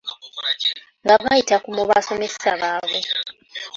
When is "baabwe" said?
2.61-2.99